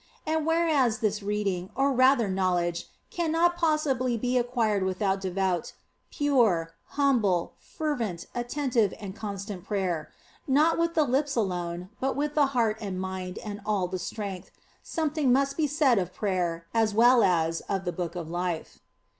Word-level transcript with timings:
And 0.25 0.47
whereas 0.47 0.97
this 0.97 1.21
reading, 1.21 1.69
or 1.75 1.93
rather 1.93 2.27
knowledge, 2.27 2.87
cannot 3.11 3.55
possibly 3.55 4.17
be 4.17 4.35
ac 4.35 4.47
quired 4.51 4.81
without 4.83 5.21
devout, 5.21 5.73
pure, 6.09 6.73
humble, 6.97 7.53
fervent, 7.59 8.25
attentive, 8.33 8.95
and 8.99 9.15
constant 9.15 9.63
prayer 9.63 10.09
(not 10.47 10.79
with 10.79 10.95
the 10.95 11.03
lips 11.05 11.35
alone, 11.35 11.89
but 11.99 12.15
with 12.15 12.33
the 12.33 12.47
heart 12.57 12.79
and 12.81 12.99
mind 12.99 13.37
and 13.45 13.61
all 13.63 13.87
the 13.87 13.99
strength), 13.99 14.49
something 14.81 15.31
must 15.31 15.55
be 15.55 15.67
said 15.67 15.99
of 15.99 16.15
prayer, 16.15 16.65
as 16.73 16.95
well 16.95 17.21
as 17.21 17.61
of 17.69 17.85
the 17.85 17.91
Book 17.93 18.15
of 18.15 18.27
Life. 18.27 18.79